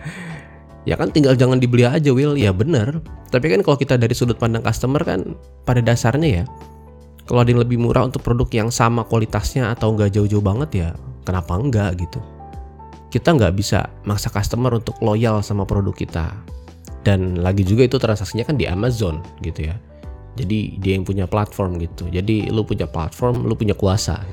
ya 0.88 0.96
kan 0.96 1.08
tinggal 1.12 1.36
jangan 1.36 1.60
dibeli 1.60 1.88
aja 1.88 2.12
Will, 2.12 2.36
ya 2.36 2.52
bener. 2.52 3.00
Tapi 3.28 3.48
kan 3.48 3.60
kalau 3.60 3.76
kita 3.76 3.96
dari 3.96 4.12
sudut 4.12 4.36
pandang 4.40 4.64
customer 4.64 5.00
kan 5.04 5.36
pada 5.64 5.84
dasarnya 5.84 6.44
ya 6.44 6.46
kalau 7.28 7.44
ada 7.44 7.52
yang 7.52 7.60
lebih 7.60 7.76
murah 7.76 8.08
untuk 8.08 8.24
produk 8.24 8.48
yang 8.48 8.72
sama 8.72 9.04
kualitasnya 9.04 9.68
atau 9.76 9.92
nggak 9.92 10.16
jauh-jauh 10.16 10.40
banget 10.40 10.70
ya 10.72 10.88
kenapa 11.28 11.60
enggak 11.60 12.00
gitu. 12.00 12.24
Kita 13.12 13.36
nggak 13.36 13.52
bisa 13.52 13.84
maksa 14.08 14.32
customer 14.32 14.80
untuk 14.80 14.96
loyal 15.04 15.44
sama 15.44 15.68
produk 15.68 15.92
kita. 15.92 16.32
Dan 17.04 17.44
lagi 17.44 17.68
juga 17.68 17.84
itu 17.84 18.00
transaksinya 18.00 18.48
kan 18.48 18.56
di 18.56 18.64
Amazon 18.64 19.20
gitu 19.44 19.68
ya. 19.68 19.76
Jadi 20.40 20.80
dia 20.80 20.96
yang 20.96 21.04
punya 21.04 21.28
platform 21.28 21.76
gitu. 21.84 22.08
Jadi 22.08 22.48
lu 22.48 22.64
punya 22.64 22.88
platform 22.88 23.44
lu 23.44 23.52
punya 23.52 23.76
kuasa. 23.76 24.24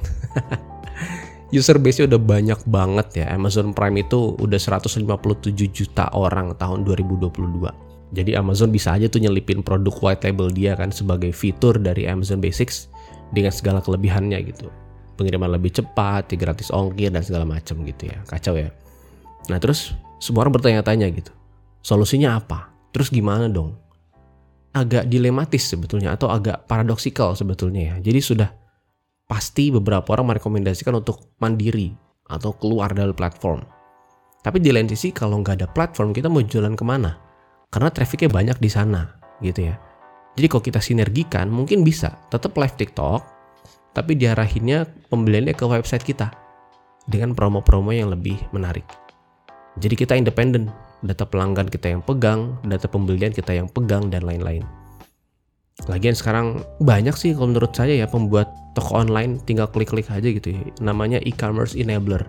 User 1.56 1.75
base-nya 1.75 2.16
udah 2.16 2.22
banyak 2.24 2.60
banget 2.68 3.08
ya. 3.24 3.25
Amazon 3.36 3.75
Prime 3.75 4.08
itu 4.08 4.40
udah 4.40 4.60
157 4.60 5.04
juta 5.52 6.08
orang 6.16 6.56
tahun 6.56 6.88
2022 6.88 7.85
jadi 8.14 8.38
Amazon 8.38 8.70
bisa 8.70 8.94
aja 8.94 9.10
tuh 9.10 9.24
nyelipin 9.24 9.66
produk 9.66 9.94
white 10.04 10.22
label 10.22 10.54
dia 10.54 10.78
kan 10.78 10.94
sebagai 10.94 11.34
fitur 11.34 11.82
dari 11.82 12.06
Amazon 12.06 12.38
Basics 12.38 12.92
dengan 13.34 13.50
segala 13.50 13.82
kelebihannya 13.82 14.38
gitu. 14.46 14.70
Pengiriman 15.16 15.50
lebih 15.50 15.74
cepat, 15.74 16.30
gratis 16.36 16.70
ongkir 16.70 17.10
dan 17.10 17.24
segala 17.24 17.48
macam 17.48 17.82
gitu 17.88 18.12
ya. 18.12 18.20
Kacau 18.28 18.60
ya. 18.60 18.70
Nah 19.50 19.58
terus 19.58 19.96
semua 20.22 20.46
orang 20.46 20.54
bertanya-tanya 20.60 21.10
gitu. 21.16 21.32
Solusinya 21.82 22.38
apa? 22.38 22.70
Terus 22.94 23.10
gimana 23.10 23.50
dong? 23.50 23.74
Agak 24.76 25.08
dilematis 25.08 25.64
sebetulnya 25.64 26.14
atau 26.14 26.28
agak 26.28 26.68
paradoksikal 26.68 27.34
sebetulnya 27.34 27.96
ya. 27.96 28.12
Jadi 28.12 28.20
sudah 28.20 28.50
pasti 29.26 29.74
beberapa 29.74 30.14
orang 30.14 30.36
merekomendasikan 30.36 30.94
untuk 30.94 31.34
mandiri 31.42 31.96
atau 32.28 32.54
keluar 32.54 32.92
dari 32.92 33.16
platform. 33.16 33.64
Tapi 34.46 34.62
di 34.62 34.70
lain 34.70 34.86
sisi 34.86 35.10
kalau 35.10 35.42
nggak 35.42 35.64
ada 35.64 35.68
platform 35.72 36.14
kita 36.14 36.30
mau 36.30 36.44
jualan 36.44 36.78
ke 36.78 36.86
mana? 36.86 37.25
Karena 37.70 37.90
trafficnya 37.92 38.30
banyak 38.32 38.58
di 38.62 38.70
sana 38.70 39.16
gitu 39.44 39.68
ya. 39.72 39.76
Jadi 40.36 40.48
kalau 40.52 40.64
kita 40.64 40.80
sinergikan 40.84 41.48
mungkin 41.48 41.84
bisa. 41.88 42.20
Tetap 42.28 42.56
live 42.60 42.76
TikTok 42.76 43.22
tapi 43.96 44.20
diarahinnya 44.20 45.08
pembeliannya 45.08 45.56
ke 45.56 45.64
website 45.64 46.04
kita. 46.04 46.32
Dengan 47.06 47.38
promo-promo 47.38 47.94
yang 47.94 48.10
lebih 48.10 48.36
menarik. 48.52 48.84
Jadi 49.80 49.96
kita 49.96 50.14
independen. 50.18 50.74
Data 51.06 51.22
pelanggan 51.28 51.70
kita 51.70 51.94
yang 51.94 52.02
pegang 52.02 52.58
data 52.66 52.90
pembelian 52.90 53.30
kita 53.30 53.54
yang 53.54 53.70
pegang 53.70 54.10
dan 54.10 54.26
lain-lain. 54.26 54.66
Lagian 55.86 56.18
sekarang 56.18 56.66
banyak 56.82 57.14
sih 57.14 57.36
kalau 57.36 57.54
menurut 57.54 57.76
saya 57.76 57.94
ya 57.94 58.08
pembuat 58.10 58.50
toko 58.74 59.06
online 59.06 59.38
tinggal 59.44 59.70
klik-klik 59.70 60.10
aja 60.10 60.26
gitu 60.26 60.56
ya. 60.56 60.62
Namanya 60.82 61.22
e-commerce 61.22 61.78
enabler. 61.78 62.26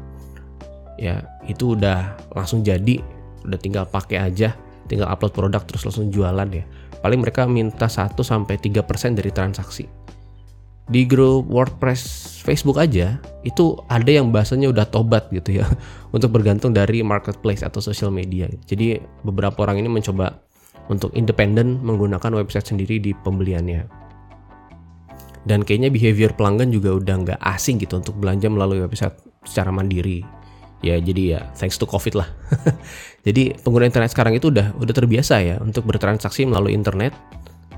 Ya, 1.00 1.24
itu 1.48 1.72
udah 1.72 2.20
langsung 2.36 2.60
jadi, 2.66 3.00
udah 3.48 3.58
tinggal 3.60 3.88
pakai 3.88 4.28
aja 4.28 4.52
tinggal 4.86 5.10
upload 5.10 5.34
produk 5.34 5.62
terus 5.66 5.84
langsung 5.84 6.08
jualan 6.08 6.48
ya. 6.50 6.64
Paling 7.02 7.20
mereka 7.22 7.44
minta 7.46 7.86
1 7.86 8.16
sampai 8.18 8.58
3% 8.58 8.82
dari 9.14 9.30
transaksi. 9.30 9.84
Di 10.86 11.02
grup 11.02 11.50
WordPress 11.50 12.02
Facebook 12.46 12.78
aja 12.78 13.18
itu 13.42 13.74
ada 13.90 14.06
yang 14.06 14.30
bahasanya 14.30 14.70
udah 14.70 14.86
tobat 14.86 15.26
gitu 15.34 15.58
ya 15.62 15.66
untuk 16.16 16.30
bergantung 16.30 16.70
dari 16.70 17.02
marketplace 17.02 17.66
atau 17.66 17.82
social 17.82 18.14
media. 18.14 18.46
Jadi 18.70 19.02
beberapa 19.26 19.66
orang 19.66 19.82
ini 19.82 19.90
mencoba 19.90 20.46
untuk 20.86 21.10
independen 21.18 21.82
menggunakan 21.82 22.30
website 22.38 22.70
sendiri 22.70 23.02
di 23.02 23.10
pembeliannya. 23.10 24.06
Dan 25.46 25.62
kayaknya 25.62 25.94
behavior 25.94 26.34
pelanggan 26.34 26.74
juga 26.74 26.98
udah 26.98 27.14
nggak 27.22 27.40
asing 27.54 27.78
gitu 27.78 28.02
untuk 28.02 28.18
belanja 28.18 28.50
melalui 28.50 28.82
website 28.82 29.14
secara 29.46 29.70
mandiri. 29.70 30.26
Ya 30.86 31.02
jadi 31.02 31.22
ya 31.34 31.40
thanks 31.58 31.74
to 31.82 31.86
covid 31.88 32.14
lah. 32.14 32.28
jadi 33.26 33.58
pengguna 33.58 33.90
internet 33.90 34.14
sekarang 34.14 34.38
itu 34.38 34.54
udah 34.54 34.70
udah 34.78 34.94
terbiasa 34.94 35.42
ya 35.42 35.56
untuk 35.58 35.82
bertransaksi 35.82 36.46
melalui 36.46 36.78
internet, 36.78 37.10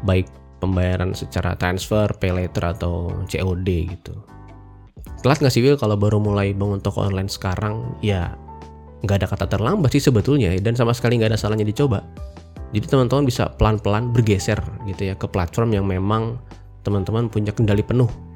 baik 0.04 0.28
pembayaran 0.60 1.16
secara 1.16 1.56
transfer, 1.56 2.12
pay 2.20 2.34
later 2.34 2.76
atau 2.76 3.24
COD 3.24 3.68
gitu. 3.88 4.12
Telat 5.24 5.40
nggak 5.40 5.52
sih 5.54 5.64
Will 5.64 5.80
kalau 5.80 5.96
baru 5.96 6.20
mulai 6.20 6.52
bangun 6.52 6.84
toko 6.84 7.08
online 7.08 7.32
sekarang? 7.32 7.96
Ya 8.04 8.36
nggak 9.00 9.24
ada 9.24 9.26
kata 9.30 9.46
terlambat 9.48 9.94
sih 9.94 10.02
sebetulnya 10.02 10.52
dan 10.60 10.76
sama 10.76 10.92
sekali 10.92 11.16
nggak 11.16 11.32
ada 11.32 11.40
salahnya 11.40 11.64
dicoba. 11.64 12.04
Jadi 12.68 12.84
teman-teman 12.84 13.24
bisa 13.24 13.48
pelan-pelan 13.56 14.12
bergeser 14.12 14.60
gitu 14.84 15.08
ya 15.08 15.16
ke 15.16 15.24
platform 15.24 15.72
yang 15.72 15.88
memang 15.88 16.36
teman-teman 16.84 17.32
punya 17.32 17.48
kendali 17.56 17.80
penuh 17.80 18.27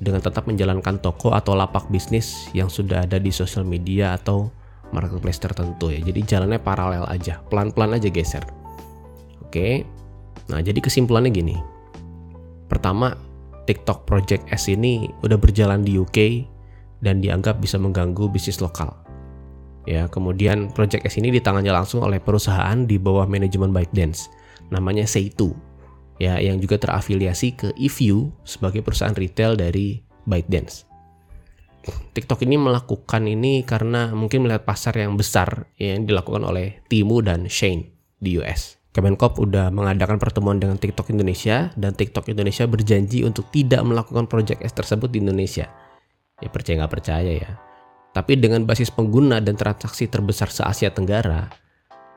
dengan 0.00 0.24
tetap 0.24 0.48
menjalankan 0.48 0.98
toko 1.04 1.36
atau 1.36 1.52
lapak 1.52 1.86
bisnis 1.92 2.48
yang 2.56 2.72
sudah 2.72 3.04
ada 3.04 3.20
di 3.20 3.28
sosial 3.28 3.68
media 3.68 4.16
atau 4.16 4.48
marketplace 4.96 5.38
tertentu 5.38 5.92
ya. 5.92 6.00
Jadi 6.00 6.20
jalannya 6.24 6.58
paralel 6.58 7.04
aja, 7.06 7.44
pelan-pelan 7.52 8.00
aja 8.00 8.08
geser. 8.08 8.42
Oke. 9.44 9.84
Nah, 10.50 10.58
jadi 10.64 10.80
kesimpulannya 10.80 11.30
gini. 11.30 11.56
Pertama, 12.66 13.14
TikTok 13.68 14.08
Project 14.08 14.48
S 14.50 14.66
ini 14.72 15.06
udah 15.22 15.38
berjalan 15.38 15.86
di 15.86 15.94
UK 16.00 16.48
dan 17.04 17.22
dianggap 17.22 17.60
bisa 17.60 17.76
mengganggu 17.78 18.26
bisnis 18.32 18.58
lokal. 18.58 18.90
Ya, 19.88 20.08
kemudian 20.08 20.72
Project 20.74 21.06
S 21.06 21.20
ini 21.20 21.30
ditangani 21.30 21.70
langsung 21.70 22.02
oleh 22.02 22.18
perusahaan 22.18 22.84
di 22.84 22.98
bawah 22.98 23.28
manajemen 23.28 23.70
ByteDance, 23.70 24.28
namanya 24.72 25.06
Seitu. 25.06 25.54
Ya, 26.20 26.36
yang 26.36 26.60
juga 26.60 26.76
terafiliasi 26.76 27.56
ke 27.56 27.68
eView 27.80 28.28
sebagai 28.44 28.84
perusahaan 28.84 29.16
retail 29.16 29.56
dari 29.56 30.04
ByteDance. 30.28 30.84
TikTok 32.12 32.44
ini 32.44 32.60
melakukan 32.60 33.24
ini 33.24 33.64
karena 33.64 34.12
mungkin 34.12 34.44
melihat 34.44 34.68
pasar 34.68 35.00
yang 35.00 35.16
besar 35.16 35.72
yang 35.80 36.04
dilakukan 36.04 36.44
oleh 36.44 36.84
Timu 36.92 37.24
dan 37.24 37.48
Shane 37.48 37.88
di 38.20 38.36
US. 38.36 38.76
Kemenkop 38.90 39.38
udah 39.38 39.70
mengadakan 39.70 40.18
pertemuan 40.18 40.58
dengan 40.58 40.76
TikTok 40.76 41.14
Indonesia 41.14 41.70
dan 41.78 41.94
TikTok 41.94 42.26
Indonesia 42.28 42.66
berjanji 42.66 43.22
untuk 43.22 43.48
tidak 43.54 43.80
melakukan 43.86 44.26
Project 44.26 44.60
S 44.66 44.74
tersebut 44.74 45.08
di 45.08 45.22
Indonesia. 45.22 45.70
Ya 46.42 46.48
percaya 46.50 46.84
nggak 46.84 46.92
percaya 47.00 47.32
ya. 47.32 47.50
Tapi 48.10 48.34
dengan 48.34 48.66
basis 48.66 48.90
pengguna 48.90 49.38
dan 49.38 49.54
transaksi 49.54 50.10
terbesar 50.10 50.50
se-Asia 50.50 50.90
Tenggara, 50.90 51.46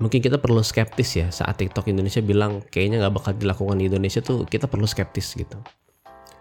mungkin 0.01 0.19
kita 0.21 0.41
perlu 0.41 0.62
skeptis 0.65 1.17
ya 1.17 1.27
saat 1.29 1.59
TikTok 1.62 1.89
Indonesia 1.89 2.21
bilang 2.23 2.65
kayaknya 2.69 3.05
nggak 3.05 3.13
bakal 3.13 3.31
dilakukan 3.38 3.77
di 3.81 3.85
Indonesia 3.89 4.19
tuh 4.23 4.45
kita 4.47 4.65
perlu 4.65 4.89
skeptis 4.89 5.33
gitu. 5.38 5.57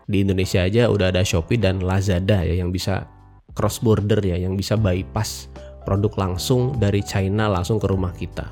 Di 0.09 0.25
Indonesia 0.25 0.65
aja 0.65 0.91
udah 0.91 1.15
ada 1.15 1.23
Shopee 1.23 1.61
dan 1.61 1.81
Lazada 1.85 2.43
ya 2.43 2.59
yang 2.59 2.75
bisa 2.75 3.07
cross 3.53 3.79
border 3.79 4.19
ya, 4.25 4.41
yang 4.41 4.57
bisa 4.57 4.75
bypass 4.75 5.53
produk 5.85 6.29
langsung 6.29 6.77
dari 6.81 7.05
China 7.05 7.53
langsung 7.53 7.79
ke 7.79 7.87
rumah 7.87 8.11
kita. 8.17 8.49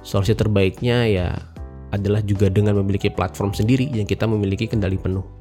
Solusi 0.00 0.32
terbaiknya 0.32 1.04
ya 1.06 1.28
adalah 1.92 2.24
juga 2.24 2.48
dengan 2.48 2.80
memiliki 2.80 3.12
platform 3.12 3.52
sendiri 3.52 3.90
yang 3.92 4.08
kita 4.08 4.24
memiliki 4.24 4.64
kendali 4.64 4.96
penuh 4.96 5.40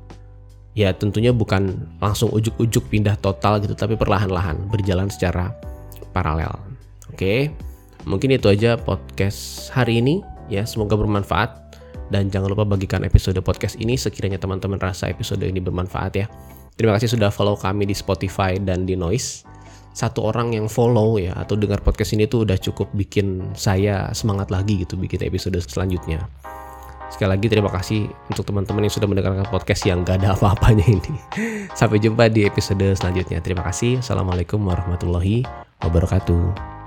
ya 0.78 0.94
tentunya 0.94 1.34
bukan 1.34 1.90
langsung 2.00 2.30
ujuk-ujuk 2.32 2.88
pindah 2.88 3.18
total 3.20 3.60
gitu 3.60 3.74
tapi 3.74 3.98
perlahan-lahan 3.98 4.70
berjalan 4.70 5.10
secara 5.10 5.52
paralel. 6.14 6.56
Oke. 7.10 7.52
Mungkin 8.10 8.34
itu 8.34 8.50
aja 8.50 8.74
podcast 8.74 9.70
hari 9.70 10.02
ini 10.02 10.26
ya 10.50 10.66
semoga 10.66 10.98
bermanfaat 10.98 11.78
dan 12.10 12.34
jangan 12.34 12.50
lupa 12.50 12.66
bagikan 12.66 13.06
episode 13.06 13.38
podcast 13.46 13.78
ini 13.78 13.94
sekiranya 13.94 14.42
teman-teman 14.42 14.82
rasa 14.82 15.14
episode 15.14 15.46
ini 15.46 15.62
bermanfaat 15.62 16.14
ya. 16.18 16.26
Terima 16.74 16.98
kasih 16.98 17.14
sudah 17.14 17.30
follow 17.30 17.54
kami 17.54 17.86
di 17.86 17.94
Spotify 17.94 18.58
dan 18.58 18.90
di 18.90 18.98
Noise. 18.98 19.46
Satu 19.94 20.26
orang 20.26 20.58
yang 20.58 20.66
follow 20.66 21.22
ya 21.22 21.38
atau 21.38 21.54
dengar 21.54 21.86
podcast 21.86 22.18
ini 22.18 22.26
tuh 22.26 22.50
udah 22.50 22.58
cukup 22.58 22.90
bikin 22.98 23.54
saya 23.54 24.10
semangat 24.18 24.50
lagi 24.50 24.82
gitu 24.82 24.98
bikin 24.98 25.22
episode 25.22 25.62
selanjutnya. 25.62 26.26
Sekali 27.14 27.30
lagi 27.30 27.46
terima 27.46 27.70
kasih 27.74 28.10
untuk 28.30 28.46
teman-teman 28.46 28.86
yang 28.86 28.94
sudah 28.94 29.10
mendengarkan 29.10 29.46
podcast 29.50 29.86
yang 29.86 30.02
gak 30.02 30.22
ada 30.22 30.34
apa-apanya 30.34 30.86
ini. 30.86 31.14
Sampai 31.80 32.02
jumpa 32.02 32.30
di 32.30 32.46
episode 32.46 32.86
selanjutnya. 32.98 33.42
Terima 33.42 33.66
kasih. 33.66 34.02
Assalamualaikum 34.02 34.62
warahmatullahi 34.62 35.46
wabarakatuh. 35.82 36.79